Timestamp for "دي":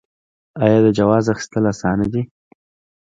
2.13-2.21